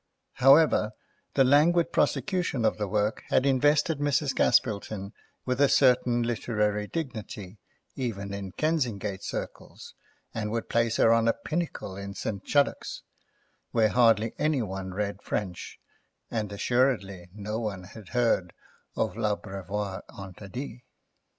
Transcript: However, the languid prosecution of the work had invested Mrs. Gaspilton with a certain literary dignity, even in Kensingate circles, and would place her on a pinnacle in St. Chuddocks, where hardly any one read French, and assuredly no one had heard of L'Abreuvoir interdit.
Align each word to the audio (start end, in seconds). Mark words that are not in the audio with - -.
However, 0.41 0.93
the 1.35 1.43
languid 1.43 1.91
prosecution 1.91 2.65
of 2.65 2.79
the 2.79 2.87
work 2.87 3.21
had 3.29 3.45
invested 3.45 3.99
Mrs. 3.99 4.33
Gaspilton 4.33 5.13
with 5.45 5.61
a 5.61 5.69
certain 5.69 6.23
literary 6.23 6.87
dignity, 6.87 7.59
even 7.95 8.33
in 8.33 8.51
Kensingate 8.53 9.21
circles, 9.21 9.93
and 10.33 10.49
would 10.49 10.69
place 10.69 10.97
her 10.97 11.13
on 11.13 11.27
a 11.27 11.33
pinnacle 11.33 11.95
in 11.97 12.15
St. 12.15 12.43
Chuddocks, 12.43 13.03
where 13.73 13.89
hardly 13.89 14.33
any 14.39 14.63
one 14.63 14.91
read 14.91 15.21
French, 15.21 15.77
and 16.31 16.51
assuredly 16.51 17.29
no 17.35 17.59
one 17.59 17.83
had 17.83 18.09
heard 18.09 18.53
of 18.95 19.15
L'Abreuvoir 19.15 20.01
interdit. 20.09 20.81